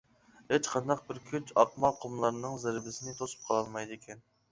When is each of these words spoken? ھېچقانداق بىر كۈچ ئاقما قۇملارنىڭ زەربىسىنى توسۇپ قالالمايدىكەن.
ھېچقانداق 0.51 1.01
بىر 1.09 1.19
كۈچ 1.27 1.53
ئاقما 1.63 1.91
قۇملارنىڭ 2.05 2.57
زەربىسىنى 2.65 3.15
توسۇپ 3.21 3.45
قالالمايدىكەن. 3.51 4.25